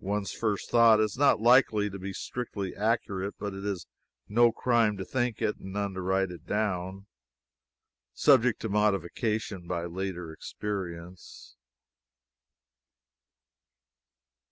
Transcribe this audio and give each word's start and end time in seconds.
One's 0.00 0.32
first 0.32 0.70
thought 0.72 0.98
is 0.98 1.16
not 1.16 1.40
likely 1.40 1.88
to 1.88 1.96
be 1.96 2.12
strictly 2.12 2.74
accurate, 2.74 3.36
yet 3.40 3.54
it 3.54 3.64
is 3.64 3.86
no 4.28 4.50
crime 4.50 4.96
to 4.96 5.04
think 5.04 5.40
it 5.40 5.58
and 5.58 5.72
none 5.72 5.94
to 5.94 6.00
write 6.00 6.32
it 6.32 6.44
down, 6.46 7.06
subject 8.12 8.60
to 8.62 8.68
modification 8.68 9.68
by 9.68 9.84
later 9.84 10.32
experience. 10.32 11.54